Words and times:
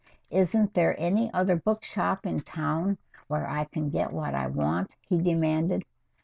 "Isn't 0.31 0.73
there 0.73 0.99
any 0.99 1.31
other 1.31 1.55
book 1.55 1.83
shop 1.83 2.25
in 2.25 2.39
town 2.41 2.97
where 3.27 3.47
I 3.47 3.65
can 3.65 3.91
get 3.91 4.11
what 4.11 4.33
I 4.33 4.47
want?" 4.47 4.95
he 5.07 5.19
demanded. 5.21 5.85